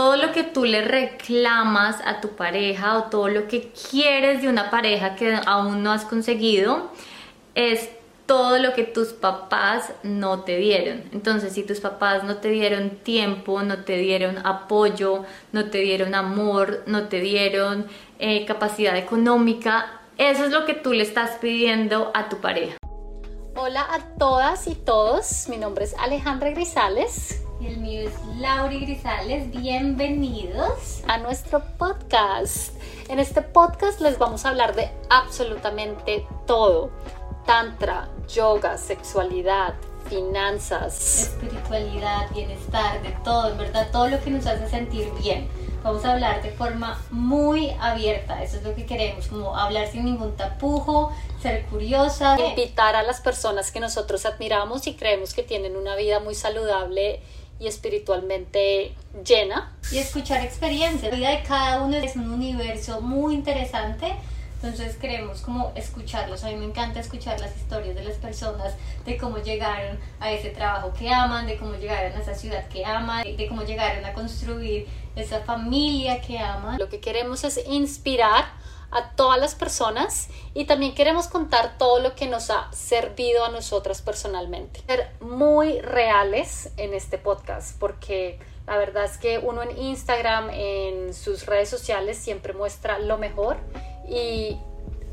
[0.00, 4.48] todo lo que tú le reclamas a tu pareja o todo lo que quieres de
[4.48, 6.90] una pareja que aún no has conseguido
[7.54, 7.90] es
[8.24, 11.02] todo lo que tus papás no te dieron.
[11.12, 16.14] Entonces, si tus papás no te dieron tiempo, no te dieron apoyo, no te dieron
[16.14, 17.86] amor, no te dieron
[18.18, 22.78] eh, capacidad económica, eso es lo que tú le estás pidiendo a tu pareja.
[23.54, 27.42] Hola a todas y todos, mi nombre es Alejandra Grisales.
[27.60, 32.72] Y el mío es Lauri Grisales, bienvenidos a nuestro podcast.
[33.10, 36.90] En este podcast les vamos a hablar de absolutamente todo
[37.44, 39.74] tantra, yoga, sexualidad,
[40.08, 45.46] finanzas, espiritualidad, bienestar, de todo, en verdad, todo lo que nos hace sentir bien.
[45.82, 50.06] Vamos a hablar de forma muy abierta, eso es lo que queremos, como hablar sin
[50.06, 52.38] ningún tapujo, ser curiosa.
[52.40, 57.20] Invitar a las personas que nosotros admiramos y creemos que tienen una vida muy saludable
[57.60, 59.76] y espiritualmente llena.
[59.92, 61.12] Y escuchar experiencias.
[61.12, 64.16] La vida de cada uno es un universo muy interesante
[64.62, 66.44] entonces queremos como escucharlos.
[66.44, 68.74] A mí me encanta escuchar las historias de las personas,
[69.06, 72.84] de cómo llegaron a ese trabajo que aman, de cómo llegaron a esa ciudad que
[72.84, 76.78] aman, de cómo llegaron a construir esa familia que aman.
[76.78, 78.52] Lo que queremos es inspirar
[78.90, 83.48] a todas las personas y también queremos contar todo lo que nos ha servido a
[83.50, 84.82] nosotras personalmente.
[84.86, 91.14] Ser muy reales en este podcast porque la verdad es que uno en Instagram, en
[91.14, 93.58] sus redes sociales siempre muestra lo mejor
[94.08, 94.58] y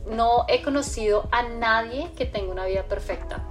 [0.10, 3.44] no he conocido a nadie que tenga una vida perfecta.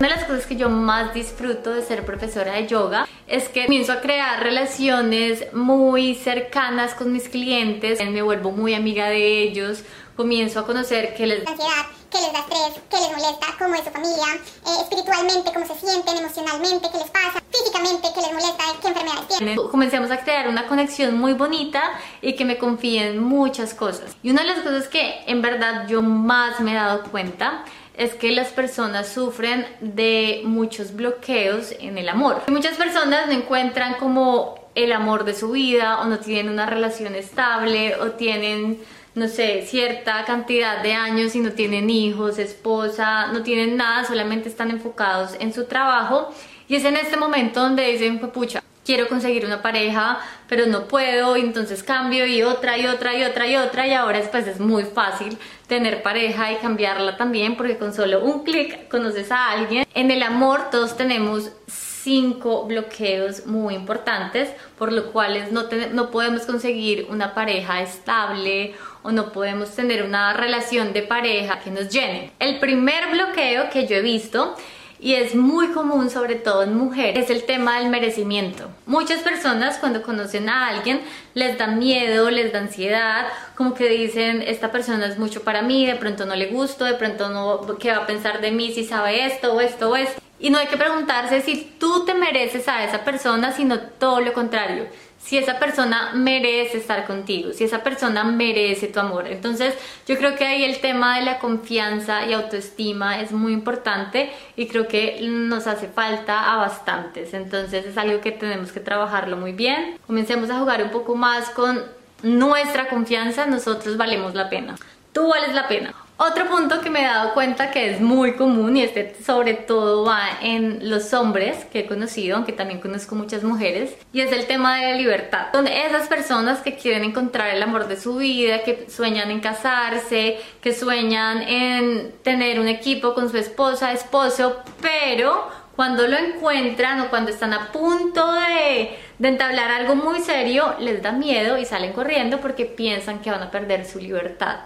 [0.00, 3.66] Una de las cosas que yo más disfruto de ser profesora de yoga es que
[3.66, 9.82] comienzo a crear relaciones muy cercanas con mis clientes, me vuelvo muy amiga de ellos,
[10.16, 13.84] comienzo a conocer que les ansiedad, qué les da estrés, qué les molesta, cómo es
[13.84, 14.24] su familia,
[14.66, 19.28] eh, espiritualmente, cómo se sienten, emocionalmente, qué les pasa, físicamente, qué les molesta, qué enfermedades
[19.28, 19.56] tienen.
[19.68, 21.82] Comencemos a crear una conexión muy bonita
[22.22, 24.16] y que me confíen muchas cosas.
[24.22, 27.66] Y una de las cosas que en verdad yo más me he dado cuenta
[28.00, 32.44] es que las personas sufren de muchos bloqueos en el amor.
[32.48, 37.14] Muchas personas no encuentran como el amor de su vida o no tienen una relación
[37.14, 38.80] estable o tienen
[39.14, 44.48] no sé, cierta cantidad de años y no tienen hijos, esposa, no tienen nada, solamente
[44.48, 46.32] están enfocados en su trabajo.
[46.68, 50.18] Y es en este momento donde dicen, pucha, quiero conseguir una pareja,
[50.48, 53.92] pero no puedo, y entonces cambio y otra y otra y otra y otra, y
[53.92, 58.88] ahora después es muy fácil tener pareja y cambiarla también, porque con solo un clic
[58.88, 59.86] conoces a alguien.
[59.94, 66.42] En el amor todos tenemos cinco bloqueos muy importantes, por lo cuales no, no podemos
[66.42, 68.74] conseguir una pareja estable
[69.04, 72.32] o no podemos tener una relación de pareja que nos llene.
[72.40, 74.56] El primer bloqueo que yo he visto
[75.00, 78.68] y es muy común sobre todo en mujeres es el tema del merecimiento.
[78.86, 81.00] Muchas personas cuando conocen a alguien
[81.34, 85.86] les da miedo, les da ansiedad, como que dicen esta persona es mucho para mí,
[85.86, 88.84] de pronto no le gusto, de pronto no, ¿qué va a pensar de mí si
[88.84, 90.20] sabe esto o esto o esto?
[90.40, 94.32] Y no hay que preguntarse si tú te mereces a esa persona, sino todo lo
[94.32, 94.86] contrario
[95.20, 99.26] si esa persona merece estar contigo, si esa persona merece tu amor.
[99.28, 99.74] Entonces
[100.06, 104.66] yo creo que ahí el tema de la confianza y autoestima es muy importante y
[104.66, 107.34] creo que nos hace falta a bastantes.
[107.34, 109.98] Entonces es algo que tenemos que trabajarlo muy bien.
[110.06, 111.82] Comencemos a jugar un poco más con
[112.22, 114.76] nuestra confianza, nosotros valemos la pena.
[115.12, 115.94] Tú vales la pena.
[116.22, 120.04] Otro punto que me he dado cuenta que es muy común y este sobre todo
[120.04, 124.46] va en los hombres que he conocido, aunque también conozco muchas mujeres, y es el
[124.46, 125.46] tema de la libertad.
[125.50, 130.38] Donde esas personas que quieren encontrar el amor de su vida, que sueñan en casarse,
[130.60, 137.08] que sueñan en tener un equipo con su esposa, esposo, pero cuando lo encuentran o
[137.08, 141.94] cuando están a punto de, de, entablar algo muy serio, les da miedo y salen
[141.94, 144.58] corriendo porque piensan que van a perder su libertad.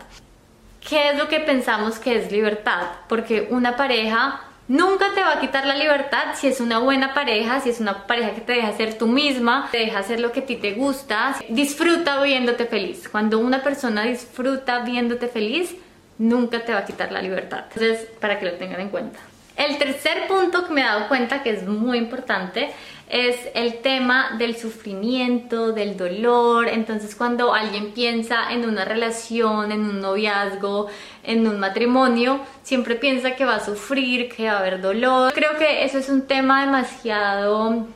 [0.89, 2.83] ¿Qué es lo que pensamos que es libertad?
[3.09, 7.61] Porque una pareja nunca te va a quitar la libertad si es una buena pareja,
[7.61, 10.41] si es una pareja que te deja ser tú misma, te deja hacer lo que
[10.41, 13.09] a ti te gusta, disfruta viéndote feliz.
[13.09, 15.75] Cuando una persona disfruta viéndote feliz,
[16.19, 17.65] nunca te va a quitar la libertad.
[17.75, 19.19] Entonces, para que lo tengan en cuenta.
[19.67, 22.71] El tercer punto que me he dado cuenta que es muy importante
[23.09, 26.69] es el tema del sufrimiento, del dolor.
[26.69, 30.89] Entonces cuando alguien piensa en una relación, en un noviazgo,
[31.23, 35.33] en un matrimonio, siempre piensa que va a sufrir, que va a haber dolor.
[35.33, 37.87] Creo que eso es un tema demasiado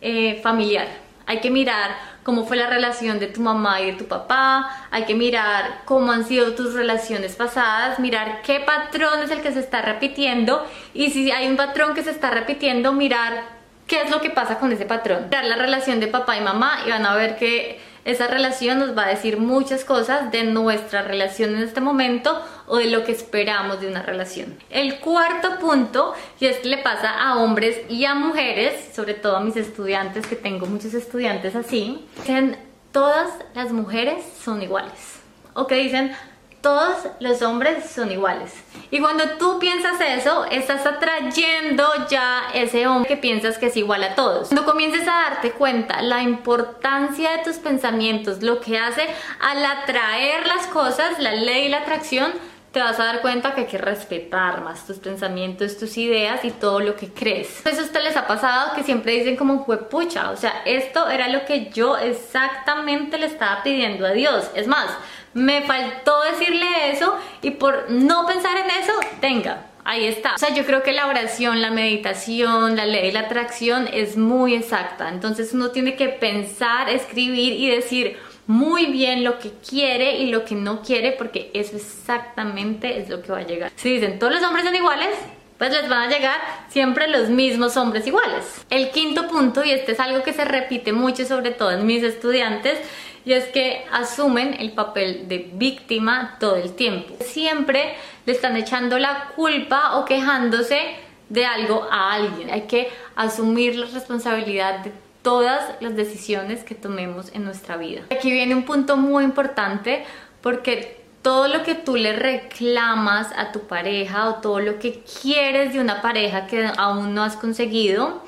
[0.00, 0.88] eh, familiar.
[1.26, 1.90] Hay que mirar
[2.28, 6.12] cómo fue la relación de tu mamá y de tu papá, hay que mirar cómo
[6.12, 11.08] han sido tus relaciones pasadas, mirar qué patrón es el que se está repitiendo y
[11.10, 14.70] si hay un patrón que se está repitiendo, mirar ¿Qué es lo que pasa con
[14.70, 15.30] ese patrón?
[15.30, 18.96] Dar la relación de papá y mamá y van a ver que esa relación nos
[18.96, 23.12] va a decir muchas cosas de nuestra relación en este momento o de lo que
[23.12, 24.56] esperamos de una relación.
[24.70, 29.40] El cuarto punto, y esto le pasa a hombres y a mujeres, sobre todo a
[29.40, 32.56] mis estudiantes, que tengo muchos estudiantes así, dicen
[32.92, 35.20] todas las mujeres son iguales.
[35.54, 36.12] O que dicen
[36.60, 38.52] todos los hombres son iguales.
[38.90, 44.02] Y cuando tú piensas eso, estás atrayendo ya ese hombre que piensas que es igual
[44.02, 44.48] a todos.
[44.48, 49.06] Cuando comiences a darte cuenta la importancia de tus pensamientos, lo que hace
[49.40, 52.32] al atraer las cosas, la ley y la atracción,
[52.72, 56.50] te vas a dar cuenta que hay que respetar más tus pensamientos, tus ideas y
[56.50, 57.64] todo lo que crees.
[57.66, 61.28] Eso a ustedes les ha pasado que siempre dicen como pucha, o sea, esto era
[61.28, 64.50] lo que yo exactamente le estaba pidiendo a Dios.
[64.54, 64.90] Es más,
[65.32, 70.34] me faltó decirle eso y por no pensar en eso, tenga, ahí está.
[70.34, 74.54] O sea, yo creo que la oración, la meditación, la ley, la atracción es muy
[74.54, 75.08] exacta.
[75.08, 78.18] Entonces uno tiene que pensar, escribir y decir
[78.48, 83.20] muy bien lo que quiere y lo que no quiere porque eso exactamente es lo
[83.20, 83.70] que va a llegar.
[83.76, 85.10] Si dicen todos los hombres son iguales,
[85.58, 86.40] pues les van a llegar
[86.70, 88.64] siempre los mismos hombres iguales.
[88.70, 92.02] El quinto punto, y este es algo que se repite mucho sobre todo en mis
[92.02, 92.78] estudiantes,
[93.26, 97.16] y es que asumen el papel de víctima todo el tiempo.
[97.22, 100.80] Siempre le están echando la culpa o quejándose
[101.28, 102.48] de algo a alguien.
[102.48, 104.92] Hay que asumir la responsabilidad de
[105.28, 108.00] todas las decisiones que tomemos en nuestra vida.
[108.10, 110.06] Aquí viene un punto muy importante
[110.40, 115.74] porque todo lo que tú le reclamas a tu pareja o todo lo que quieres
[115.74, 118.22] de una pareja que aún no has conseguido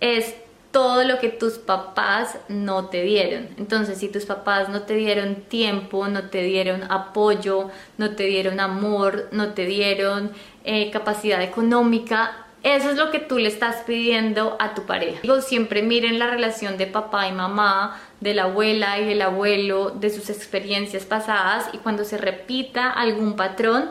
[0.00, 0.34] es
[0.72, 3.50] todo lo que tus papás no te dieron.
[3.56, 8.58] Entonces, si tus papás no te dieron tiempo, no te dieron apoyo, no te dieron
[8.58, 10.32] amor, no te dieron
[10.64, 15.20] eh, capacidad económica, eso es lo que tú le estás pidiendo a tu pareja.
[15.22, 19.90] Digo, siempre miren la relación de papá y mamá, de la abuela y del abuelo,
[19.90, 23.90] de sus experiencias pasadas y cuando se repita algún patrón,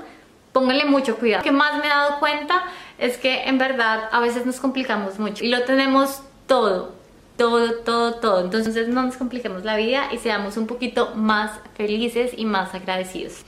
[0.53, 1.41] pónganle mucho cuidado.
[1.41, 2.63] Lo que más me he dado cuenta
[2.97, 6.93] es que en verdad a veces nos complicamos mucho y lo tenemos todo,
[7.37, 8.41] todo, todo, todo.
[8.41, 13.43] Entonces no nos compliquemos la vida y seamos un poquito más felices y más agradecidos.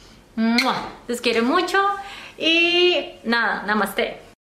[1.08, 1.80] Les quiero mucho
[2.38, 4.23] y nada, namaste.